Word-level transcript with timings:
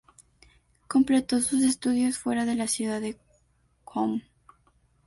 Completó 0.87 1.39
sus 1.41 1.61
estudios 1.61 2.17
fuera 2.17 2.43
de 2.45 2.55
la 2.55 2.65
ciudad 2.65 2.99
de 2.99 3.19
Qom. 3.83 4.19